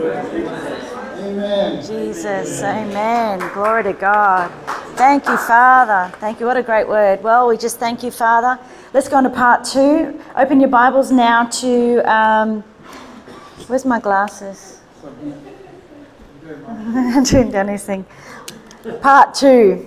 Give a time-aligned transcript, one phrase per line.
[0.00, 1.84] Amen.
[1.84, 3.38] Jesus, amen.
[3.52, 4.50] Glory to God.
[4.96, 6.10] Thank you, Father.
[6.18, 6.46] Thank you.
[6.46, 7.22] What a great word.
[7.22, 8.58] Well, we just thank you, Father.
[8.92, 10.20] Let's go on to part two.
[10.36, 11.98] Open your Bibles now to.
[12.10, 12.62] Um,
[13.66, 14.80] where's my glasses?
[16.68, 18.06] I didn't do anything.
[19.02, 19.86] Part two.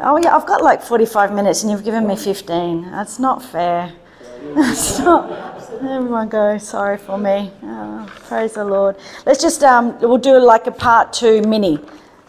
[0.00, 2.90] Oh, yeah, I've got like 45 minutes and you've given me 15.
[2.90, 3.92] That's not fair.
[4.54, 5.61] That's not.
[5.84, 7.50] Everyone go, sorry for me.
[7.64, 8.96] Oh, praise the Lord.
[9.26, 11.80] Let's just, um, we'll do like a part two mini,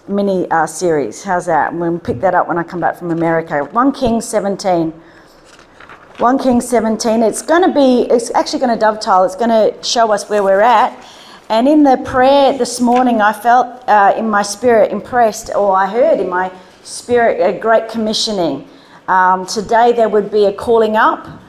[0.07, 1.23] mini uh, series.
[1.23, 1.71] How's that?
[1.71, 3.63] We'll pick that up when I come back from America.
[3.63, 4.89] 1 Kings 17.
[4.89, 7.21] 1 Kings 17.
[7.21, 9.23] It's going to be, it's actually going to dovetail.
[9.23, 11.07] It's going to show us where we're at.
[11.49, 15.85] And in the prayer this morning, I felt uh, in my spirit impressed, or I
[15.85, 16.51] heard in my
[16.81, 18.67] spirit a great commissioning.
[19.07, 21.42] Um, today there would be a calling up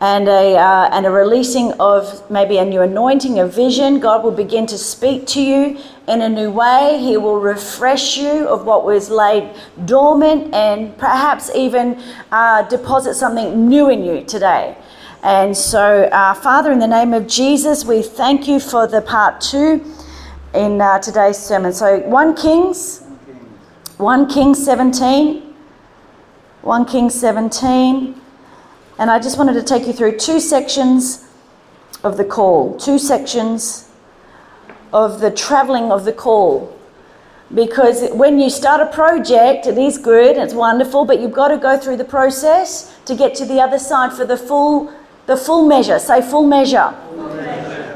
[0.00, 4.00] and a, uh, and a releasing of maybe a new anointing, a vision.
[4.00, 5.78] God will begin to speak to you
[6.08, 6.98] in a new way.
[7.02, 13.68] He will refresh you of what was laid dormant and perhaps even uh, deposit something
[13.68, 14.76] new in you today.
[15.22, 19.42] And so, uh, Father, in the name of Jesus, we thank you for the part
[19.42, 19.84] two
[20.54, 21.74] in uh, today's sermon.
[21.74, 23.02] So, 1 Kings,
[23.98, 25.54] 1 Kings 17,
[26.62, 28.20] 1 Kings 17.
[29.00, 31.26] And I just wanted to take you through two sections
[32.04, 33.88] of the call, two sections
[34.92, 36.78] of the traveling of the call.
[37.54, 41.56] Because when you start a project, it is good, it's wonderful, but you've got to
[41.56, 44.92] go through the process to get to the other side for the full,
[45.24, 45.98] the full measure.
[45.98, 46.94] Say full measure.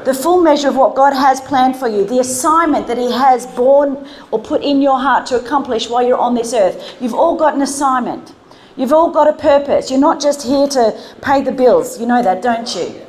[0.06, 3.46] The full measure of what God has planned for you, the assignment that He has
[3.48, 6.96] born or put in your heart to accomplish while you're on this earth.
[6.98, 8.32] You've all got an assignment.
[8.76, 9.90] You've all got a purpose.
[9.90, 12.00] You're not just here to pay the bills.
[12.00, 13.00] You know that, don't you?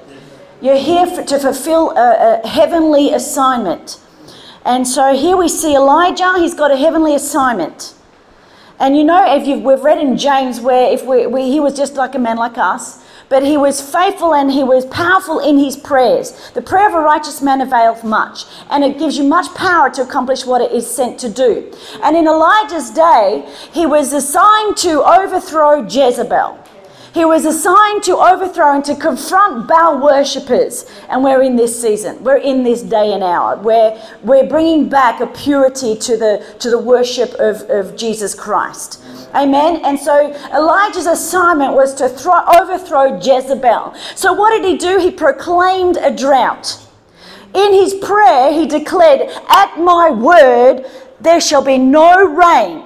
[0.61, 3.99] You're here for, to fulfill a, a heavenly assignment.
[4.63, 7.94] And so here we see Elijah, he's got a heavenly assignment.
[8.80, 11.78] And you know, if you've, we've read in James where if we, we, he was
[11.78, 15.58] just like a man like us, but he was faithful and he was powerful in
[15.58, 16.52] his prayers.
[16.53, 20.02] The prayer of a righteous man availeth much, and it gives you much power to
[20.02, 21.72] accomplish what it is sent to do.
[22.03, 26.64] And in Elijah's day, he was assigned to overthrow Jezebel.
[27.15, 30.85] He was assigned to overthrow and to confront Baal worshippers.
[31.07, 32.21] And we're in this season.
[32.21, 36.69] We're in this day and hour where we're bringing back a purity to the, to
[36.69, 39.01] the worship of, of Jesus Christ.
[39.33, 39.77] Amen.
[39.85, 43.95] And so Elijah's assignment was to throw, overthrow Jezebel.
[44.15, 44.99] So what did he do?
[44.99, 46.77] He proclaimed a drought.
[47.53, 50.85] In his prayer, he declared, At my word,
[51.21, 52.83] there shall be no rain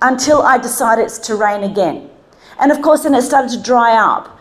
[0.00, 2.10] until I decide it's to rain again.
[2.58, 4.38] And of course, then it started to dry up.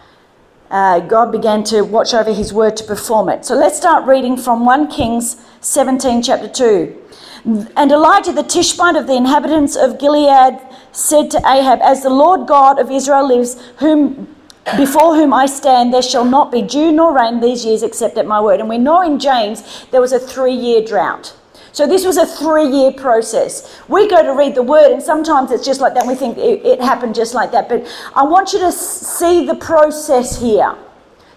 [0.69, 3.45] Uh, God began to watch over his word to perform it.
[3.45, 6.99] So let's start reading from 1 Kings 17, chapter 2.
[7.45, 10.59] And Elijah the Tishbite of the inhabitants of Gilead
[10.91, 14.33] said to Ahab, As the Lord God of Israel lives, whom
[14.77, 18.25] before whom I stand, there shall not be dew nor rain these years except at
[18.25, 18.61] my word.
[18.61, 21.35] And we know in James there was a three year drought.
[21.73, 23.81] So this was a three year process.
[23.87, 26.05] We go to read the word, and sometimes it's just like that.
[26.05, 27.67] We think it, it happened just like that.
[27.67, 27.85] But
[28.15, 30.75] I want you to see the process here.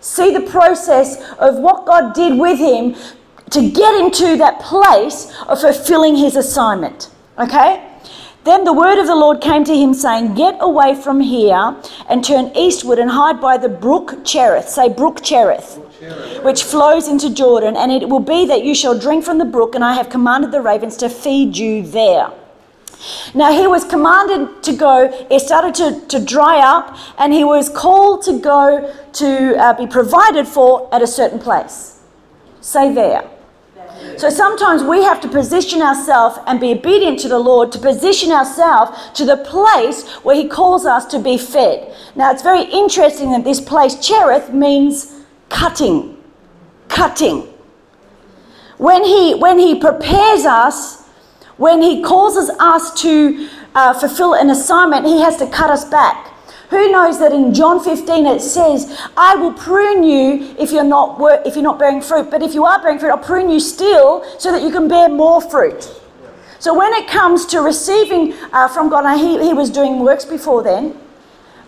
[0.00, 2.94] See the process of what God did with him
[3.50, 7.10] to get him to that place of fulfilling his assignment.
[7.38, 7.82] Okay?
[8.44, 11.76] Then the word of the Lord came to him, saying, Get away from here
[12.08, 14.68] and turn eastward and hide by the brook Cherith.
[14.68, 15.80] Say, brook Cherith,
[16.42, 17.76] which flows into Jordan.
[17.76, 20.52] And it will be that you shall drink from the brook, and I have commanded
[20.52, 22.30] the ravens to feed you there.
[23.34, 27.68] Now he was commanded to go, it started to, to dry up, and he was
[27.68, 32.00] called to go to uh, be provided for at a certain place.
[32.60, 33.28] Say there.
[34.18, 38.30] So sometimes we have to position ourselves and be obedient to the Lord to position
[38.30, 41.94] ourselves to the place where He calls us to be fed.
[42.14, 45.16] Now it's very interesting that this place, Cherith, means
[45.48, 46.16] cutting.
[46.88, 47.48] Cutting.
[48.78, 51.06] When He when He prepares us,
[51.56, 56.32] when He causes us to uh, fulfill an assignment, He has to cut us back.
[56.71, 61.18] Who knows that in John 15 it says, I will prune you if you're not
[61.47, 64.24] if you're not bearing fruit, but if you are bearing fruit, I'll prune you still
[64.38, 65.88] so that you can bear more fruit.
[66.59, 70.24] So when it comes to receiving uh, from God, now he, he was doing works
[70.24, 70.98] before then,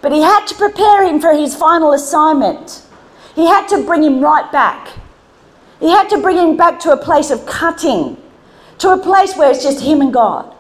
[0.00, 2.82] but he had to prepare him for his final assignment.
[3.38, 4.88] He had to bring him right back.
[5.78, 8.16] He had to bring him back to a place of cutting,
[8.78, 10.52] to a place where it's just him and God.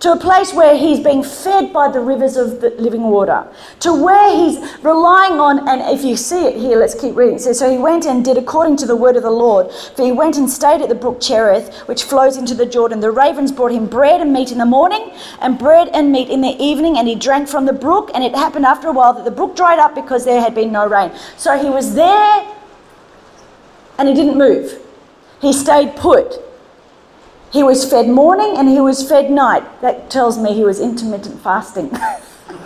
[0.00, 3.46] To a place where he's being fed by the rivers of the living water,
[3.80, 7.36] to where he's relying on, and if you see it here, let's keep reading.
[7.36, 10.04] It says, So he went and did according to the word of the Lord, for
[10.04, 13.00] he went and stayed at the brook Cherith, which flows into the Jordan.
[13.00, 15.10] The ravens brought him bread and meat in the morning,
[15.40, 18.34] and bread and meat in the evening, and he drank from the brook, and it
[18.34, 21.12] happened after a while that the brook dried up because there had been no rain.
[21.38, 22.54] So he was there,
[23.98, 24.80] and he didn't move.
[25.40, 26.43] He stayed put.
[27.54, 29.62] He was fed morning and he was fed night.
[29.80, 31.88] That tells me he was intermittent fasting.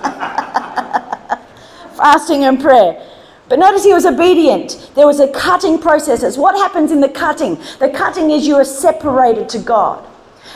[1.95, 3.07] fasting and prayer.
[3.51, 4.91] But notice he was obedient.
[4.95, 6.23] There was a cutting process.
[6.23, 7.57] It's what happens in the cutting.
[7.81, 10.07] The cutting is you are separated to God.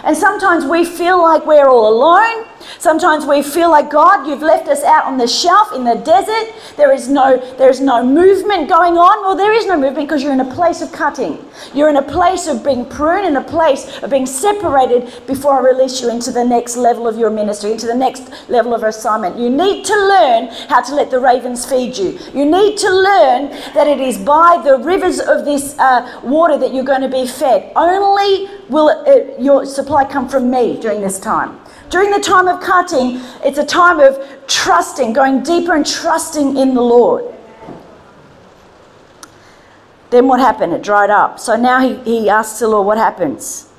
[0.02, 2.46] And sometimes we feel like we're all alone.
[2.82, 6.52] Sometimes we feel like God, you've left us out on the shelf in the desert.
[6.76, 9.22] There is no there is no movement going on.
[9.22, 11.38] Well, there is no movement because you're in a place of cutting.
[11.72, 15.60] You're in a place of being pruned, in a place of being separated before I
[15.60, 19.38] release you into the next level of your ministry, into the next level of assignment.
[19.38, 22.18] You need to learn how to let the ravens feed you.
[22.34, 26.74] You need to learn that it is by the rivers of this uh, water that
[26.74, 27.70] you're going to be fed.
[27.76, 31.60] Only will it, your supply come from me during this time.
[31.92, 36.72] During the time of cutting, it's a time of trusting, going deeper and trusting in
[36.72, 37.34] the Lord.
[40.08, 40.72] Then what happened?
[40.72, 41.38] It dried up.
[41.38, 43.70] So now he, he asks the Lord, What happens?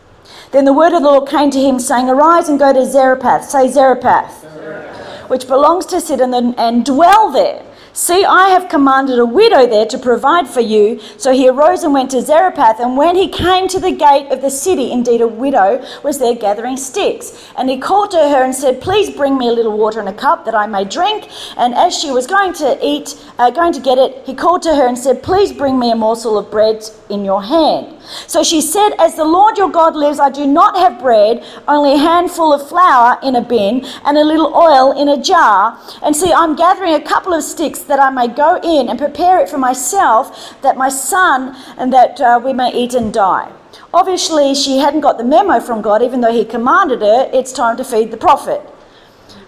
[0.51, 3.45] Then the word of the Lord came to him, saying, Arise and go to Zarephath.
[3.45, 5.29] Say Zarephath, Zarephath.
[5.31, 7.65] which belongs to Sidon, and, and dwell there.
[7.95, 10.99] See, I have commanded a widow there to provide for you.
[11.17, 12.79] So he arose and went to Zarephath.
[12.79, 16.33] And when he came to the gate of the city, indeed a widow was there
[16.33, 17.51] gathering sticks.
[17.55, 20.13] And he called to her and said, Please bring me a little water in a
[20.13, 21.29] cup that I may drink.
[21.55, 24.73] And as she was going to eat, uh, going to get it, he called to
[24.73, 27.95] her and said, Please bring me a morsel of bread in your hand.
[28.25, 31.93] So she said, As the Lord your God lives, I do not have bread, only
[31.93, 35.79] a handful of flour in a bin and a little oil in a jar.
[36.01, 39.39] And see, I'm gathering a couple of sticks that I may go in and prepare
[39.39, 43.51] it for myself, that my son and that uh, we may eat and die.
[43.93, 47.77] Obviously, she hadn't got the memo from God, even though he commanded her, it's time
[47.77, 48.61] to feed the prophet.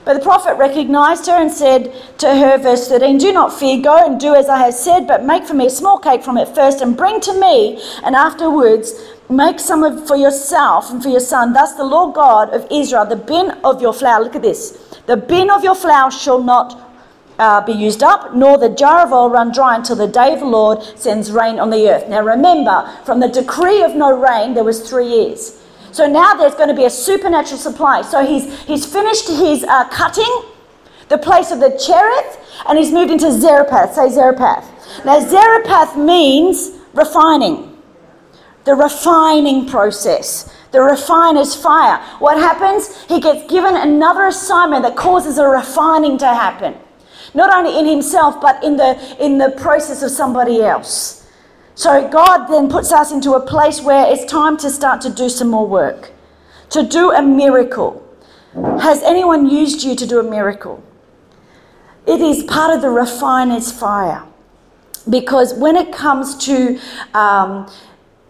[0.06, 4.06] But the prophet recognized her and said to her, verse 13, Do not fear, go
[4.06, 6.48] and do as I have said, but make for me a small cake from it
[6.50, 8.94] first and bring to me, and afterwards
[9.30, 11.54] make some of, for yourself and for your son.
[11.54, 15.18] Thus the Lord God of Israel, the bin of your flour, look at this, the
[15.18, 16.85] bin of your flour shall not
[17.40, 20.40] uh, be used up, nor the jar of oil run dry until the day of
[20.40, 22.08] the Lord sends rain on the earth.
[22.08, 25.62] Now remember, from the decree of no rain, there was three years.
[25.92, 28.02] So now there's going to be a supernatural supply.
[28.02, 30.44] So he's, he's finished his uh, cutting,
[31.08, 32.38] the place of the cherith,
[32.68, 33.94] and he's moved into Zarephath.
[33.94, 35.06] Say Zarephath.
[35.06, 37.78] Now, Zarephath means refining,
[38.64, 41.98] the refining process, the refiner's fire.
[42.20, 43.04] What happens?
[43.06, 46.76] He gets given another assignment that causes a refining to happen.
[47.34, 51.28] Not only in himself, but in the, in the process of somebody else.
[51.76, 55.28] So God then puts us into a place where it's time to start to do
[55.28, 56.12] some more work,
[56.70, 58.02] to do a miracle.
[58.80, 60.82] Has anyone used you to do a miracle?
[62.08, 64.24] It is part of the refiner's fire.
[65.10, 66.80] Because when it comes to,
[67.14, 67.70] um,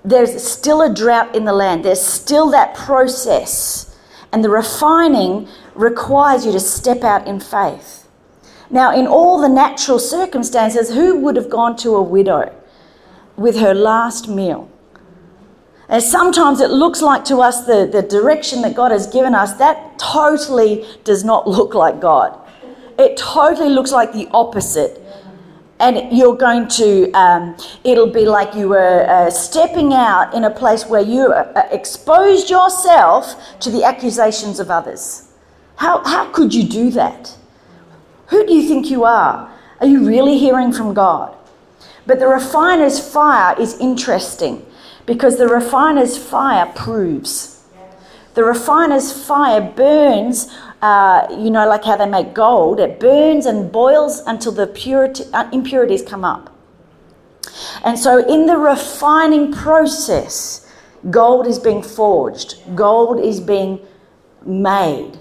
[0.03, 3.95] there's still a drought in the land, there's still that process.
[4.31, 8.04] And the refining requires you to step out in faith.
[8.69, 12.51] Now, in all the natural circumstances, who would have gone to a widow?
[13.37, 14.69] with her last meal.
[15.87, 19.53] And sometimes it looks like to us the, the direction that God has given us,
[19.55, 22.39] that totally does not look like God.
[22.97, 25.01] It totally looks like the opposite.
[25.77, 30.49] And you're going to, um, it'll be like you were uh, stepping out in a
[30.49, 35.33] place where you uh, exposed yourself to the accusations of others.
[35.75, 37.35] How, how could you do that?
[38.27, 39.51] Who do you think you are?
[39.79, 41.35] Are you really hearing from God?
[42.05, 44.65] But the refiner's fire is interesting
[45.05, 47.63] because the refiner's fire proves.
[48.35, 53.71] The refiner's fire burns, uh, you know, like how they make gold, it burns and
[53.71, 56.51] boils until the purity, uh, impurities come up.
[57.85, 60.69] And so, in the refining process,
[61.09, 63.79] gold is being forged, gold is being
[64.45, 65.13] made.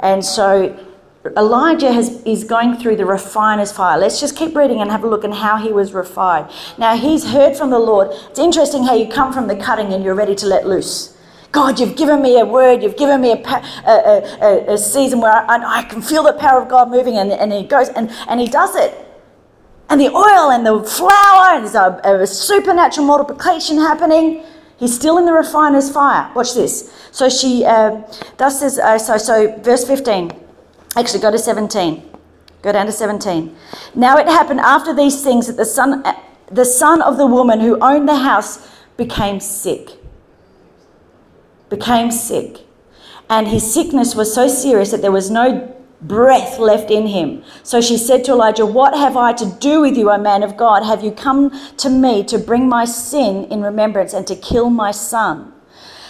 [0.00, 0.76] And so,
[1.36, 3.98] Elijah has, is going through the refiner's fire.
[3.98, 6.48] Let's just keep reading and have a look at how he was refined.
[6.78, 8.08] Now, he's heard from the Lord.
[8.30, 11.16] It's interesting how you come from the cutting and you're ready to let loose.
[11.50, 13.36] God, you've given me a word, you've given me a,
[13.86, 17.32] a, a, a season where I, I, can feel the power of God moving, and,
[17.32, 18.94] and he goes and, and he does it.
[19.88, 24.44] And the oil and the flour, and there's a, supernatural multiplication happening.
[24.76, 26.30] He's still in the refiner's fire.
[26.34, 26.92] Watch this.
[27.10, 28.02] So she, uh,
[28.36, 30.47] thus says, uh, so, so verse 15.
[30.96, 32.02] Actually, go to 17.
[32.62, 33.54] Go down to 17.
[33.94, 36.04] Now it happened after these things that the son,
[36.50, 39.90] the son of the woman who owned the house became sick.
[41.68, 42.58] Became sick.
[43.30, 47.44] And his sickness was so serious that there was no breath left in him.
[47.62, 50.56] So she said to Elijah, What have I to do with you, O man of
[50.56, 50.82] God?
[50.84, 54.90] Have you come to me to bring my sin in remembrance and to kill my
[54.90, 55.52] son?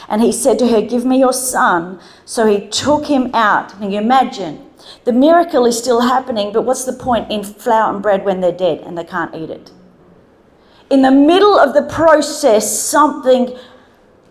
[0.09, 2.01] And he said to her, Give me your son.
[2.25, 3.71] So he took him out.
[3.79, 4.68] Can you imagine?
[5.05, 8.53] The miracle is still happening, but what's the point in flour and bread when they're
[8.53, 9.73] dead and they can't eat it?
[10.91, 13.57] In the middle of the process, something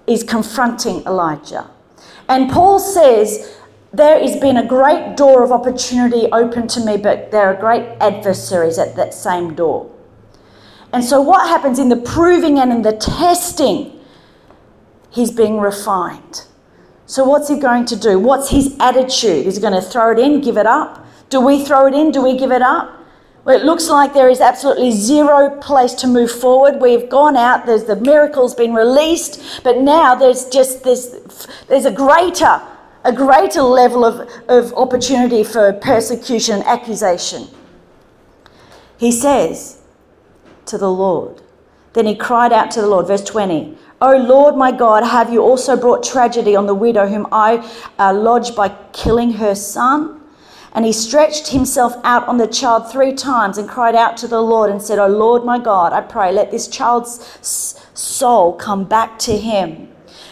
[0.07, 1.69] is confronting Elijah.
[2.27, 3.57] And Paul says,
[3.93, 7.85] There has been a great door of opportunity open to me, but there are great
[7.99, 9.91] adversaries at that same door.
[10.91, 13.99] And so, what happens in the proving and in the testing?
[15.11, 16.46] He's being refined.
[17.07, 18.19] So, what's he going to do?
[18.19, 19.47] What's his attitude?
[19.47, 21.07] Is he going to throw it in, give it up?
[21.29, 22.11] Do we throw it in?
[22.11, 22.93] Do we give it up?
[23.45, 26.81] Well, it looks like there is absolutely zero place to move forward.
[26.81, 31.91] We've gone out, there's the miracle's been released, but now there's just this there's a
[31.91, 32.61] greater,
[33.05, 37.47] a greater level of, of opportunity for persecution and accusation.
[38.97, 39.79] He says
[40.65, 41.41] to the Lord,
[41.93, 45.41] then he cried out to the Lord, verse 20, O Lord my God, have you
[45.41, 50.21] also brought tragedy on the widow whom I uh, lodged by killing her son?
[50.73, 54.41] And he stretched himself out on the child three times and cried out to the
[54.41, 57.39] Lord and said, O Lord my God, I pray, let this child's
[57.95, 59.91] soul come back to him.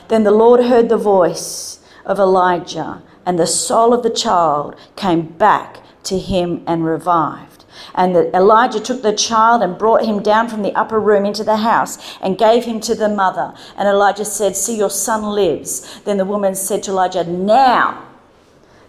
[0.10, 5.24] Then the Lord heard the voice of Elijah, and the soul of the child came
[5.24, 7.55] back to him and revived.
[7.94, 11.58] And Elijah took the child and brought him down from the upper room into the
[11.58, 13.54] house and gave him to the mother.
[13.78, 16.02] And Elijah said, See, your son lives.
[16.02, 18.06] Then the woman said to Elijah, Now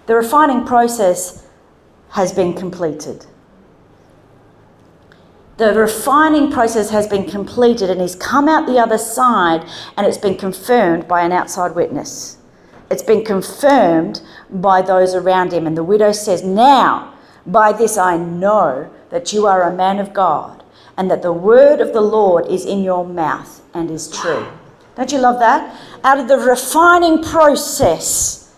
[0.06, 1.46] the refining process
[2.10, 3.26] has been completed.
[5.56, 9.66] The refining process has been completed and he's come out the other side
[9.96, 12.36] and it's been confirmed by an outside witness.
[12.90, 15.66] It's been confirmed by those around him.
[15.66, 17.14] And the widow says, Now,
[17.46, 20.64] by this I know that you are a man of God,
[20.96, 24.46] and that the word of the Lord is in your mouth and is true.
[24.96, 25.78] Don't you love that?
[26.04, 28.54] Out of the refining process,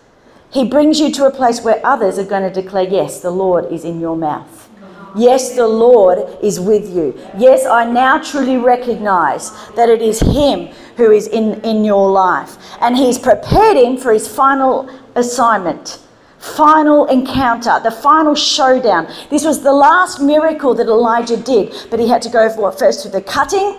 [0.50, 3.70] he brings you to a place where others are going to declare, Yes, the Lord
[3.72, 4.70] is in your mouth.
[5.16, 7.18] Yes, the Lord is with you.
[7.36, 12.56] Yes, I now truly recognize that it is Him who is in, in your life.
[12.80, 16.00] And He's prepared him for his final assignment
[16.38, 19.12] final encounter, the final showdown.
[19.30, 23.02] This was the last miracle that Elijah did, but he had to go what, first
[23.02, 23.78] through the cutting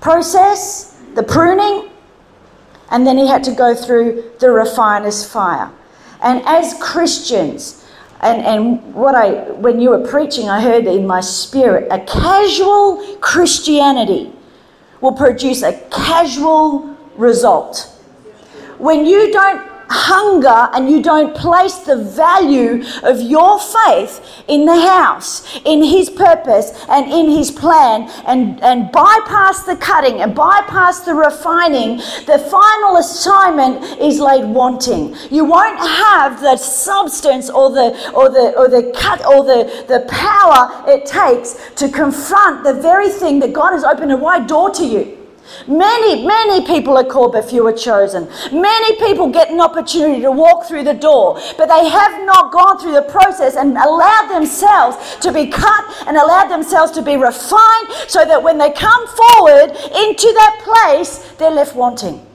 [0.00, 1.90] process, the pruning,
[2.90, 5.70] and then he had to go through the refiner's fire.
[6.22, 7.86] And as Christians,
[8.20, 13.16] and, and what I when you were preaching, I heard in my spirit, a casual
[13.20, 14.32] Christianity
[15.00, 17.96] will produce a casual result.
[18.78, 24.80] When you don't hunger and you don't place the value of your faith in the
[24.80, 31.00] house, in His purpose and in His plan, and, and bypass the cutting and bypass
[31.00, 35.16] the refining, the final assignment is laid wanting.
[35.30, 40.06] You won't have the substance or the or the or the cut or the, the
[40.08, 44.70] power it takes to confront the very thing that God has opened a wide door
[44.70, 45.19] to you.
[45.66, 48.28] Many, many people are called, but few are chosen.
[48.52, 52.78] Many people get an opportunity to walk through the door, but they have not gone
[52.78, 57.88] through the process and allowed themselves to be cut and allowed themselves to be refined
[58.08, 62.26] so that when they come forward into that place, they're left wanting.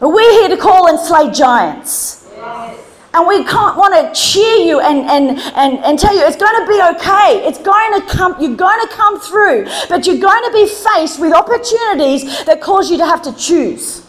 [0.00, 2.30] But we're here to call and slay giants.
[2.36, 2.87] Yes.
[3.14, 6.60] And we can't want to cheer you and, and, and, and tell you it's going
[6.60, 7.46] to be okay.
[7.48, 9.66] It's going to come, you're going to come through.
[9.88, 14.04] But you're going to be faced with opportunities that cause you to have to choose.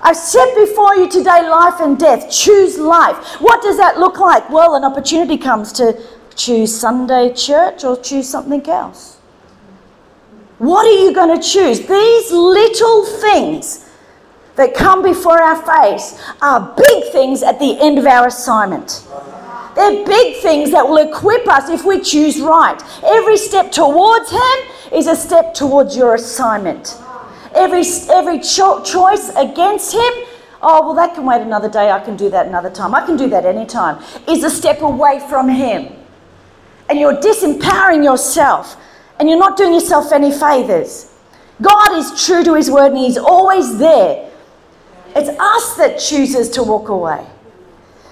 [0.00, 2.30] I've set before you today life and death.
[2.30, 3.40] Choose life.
[3.40, 4.50] What does that look like?
[4.50, 6.00] Well, an opportunity comes to
[6.34, 9.16] choose Sunday church or choose something else.
[10.58, 11.86] What are you going to choose?
[11.86, 13.85] These little things
[14.56, 19.06] that come before our face are big things at the end of our assignment.
[19.74, 22.80] They're big things that will equip us if we choose right.
[23.04, 24.58] Every step towards Him
[24.92, 26.96] is a step towards your assignment.
[27.54, 30.12] Every, every cho- choice against Him,
[30.62, 31.90] oh, well, that can wait another day.
[31.90, 32.94] I can do that another time.
[32.94, 35.92] I can do that anytime, is a step away from Him.
[36.88, 38.76] And you're disempowering yourself
[39.18, 41.12] and you're not doing yourself any favors.
[41.60, 44.30] God is true to his word and he's always there.
[45.16, 47.26] It's us that chooses to walk away.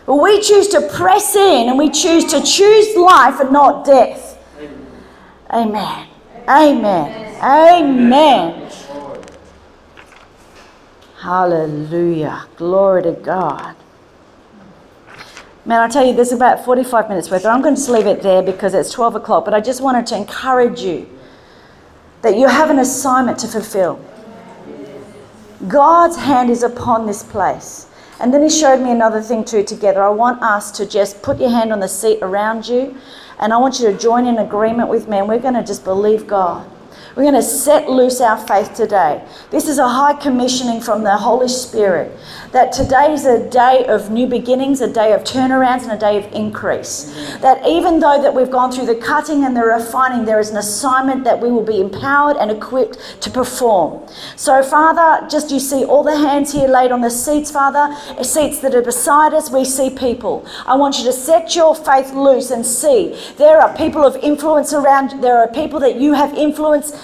[0.07, 4.39] But we choose to press in and we choose to choose life and not death.
[5.53, 6.09] Amen.
[6.49, 7.43] Amen.
[7.43, 8.71] Amen.
[11.21, 12.47] Hallelujah.
[12.57, 13.77] Glory to God.
[15.67, 17.47] Man, I tell you, there's about 45 minutes worth.
[17.47, 20.17] I'm going to leave it there because it's 12 o'clock, but I just wanted to
[20.17, 21.09] encourage you
[22.21, 24.05] that you have an assignment to fulfill.
[25.69, 27.87] God's hand is upon this place.
[28.21, 30.03] And then he showed me another thing too together.
[30.03, 32.97] I want us to just put your hand on the seat around you
[33.39, 35.85] and I want you to join in agreement with me and we're going to just
[35.85, 36.71] believe God.
[37.17, 39.25] We're going to set loose our faith today.
[39.51, 42.11] This is a high commissioning from the Holy Spirit
[42.51, 46.17] that today is a day of new beginnings, a day of turnarounds, and a day
[46.17, 47.05] of increase.
[47.41, 50.57] That even though that we've gone through the cutting and the refining, there is an
[50.57, 54.09] assignment that we will be empowered and equipped to perform.
[54.35, 58.59] So, Father, just you see all the hands here laid on the seats, Father, seats
[58.59, 60.45] that are beside us, we see people.
[60.67, 64.73] I want you to set your faith loose and see there are people of influence
[64.73, 67.04] around, there are people that you have influence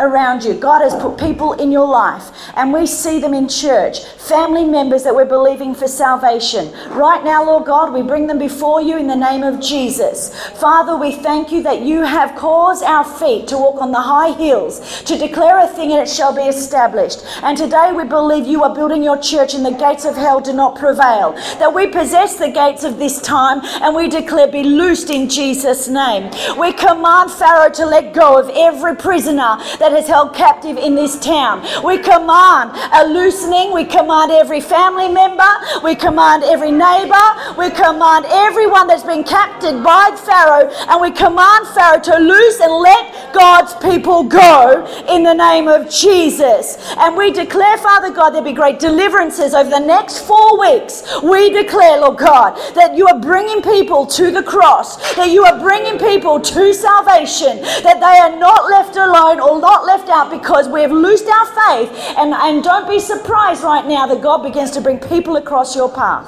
[0.00, 0.54] around you.
[0.54, 5.04] God has put people in your life, and we see them in church, family members
[5.04, 6.72] that we're believing for salvation.
[6.90, 10.34] Right now, Lord God, we bring them before you in the name of Jesus.
[10.50, 14.32] Father, we thank you that you have caused our feet to walk on the high
[14.32, 17.24] hills, to declare a thing and it shall be established.
[17.42, 20.52] And today we believe you are building your church and the gates of hell do
[20.52, 21.32] not prevail.
[21.58, 25.88] That we possess the gates of this time and we declare be loosed in Jesus'
[25.88, 26.30] name.
[26.58, 29.56] We command Pharaoh to let go of every prisoner
[29.86, 31.62] that is held captive in this town.
[31.84, 33.72] We command a loosening.
[33.72, 35.46] We command every family member.
[35.84, 37.26] We command every neighbor.
[37.56, 40.68] We command everyone that's been captured by Pharaoh.
[40.90, 45.88] And we command Pharaoh to loose and let God's people go in the name of
[45.88, 46.78] Jesus.
[46.98, 51.06] And we declare, Father God, there'll be great deliverances over the next four weeks.
[51.22, 55.60] We declare, Lord God, that you are bringing people to the cross, that you are
[55.60, 60.30] bringing people to salvation, that they are not left alone or not not left out
[60.30, 61.90] because we have loosed our faith.
[62.16, 65.92] And, and don't be surprised right now that God begins to bring people across your
[65.92, 66.26] path.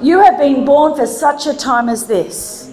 [0.00, 2.72] You have been born for such a time as this.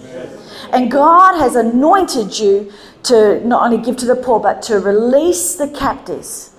[0.72, 2.72] And God has anointed you
[3.04, 6.52] to not only give to the poor, but to release the captives.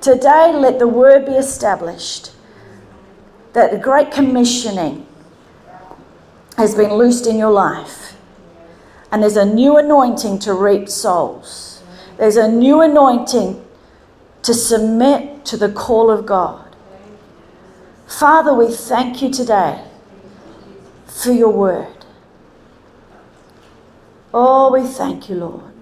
[0.00, 2.32] Today, let the word be established
[3.52, 5.06] that the great commissioning
[6.56, 8.16] has been loosed in your life.
[9.10, 11.71] And there's a new anointing to reap souls.
[12.22, 13.60] There's a new anointing
[14.42, 16.76] to submit to the call of God.
[18.06, 19.84] Father, we thank you today
[21.04, 22.06] for your word.
[24.32, 25.72] Oh, we thank you, Lord.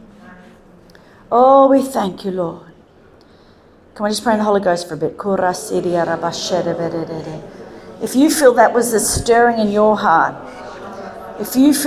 [1.31, 2.73] Oh, we thank you, Lord.
[3.95, 5.17] Can we just pray in the Holy Ghost for a bit?
[8.03, 10.37] If you feel that was a stirring in your heart,
[11.39, 11.79] if you feel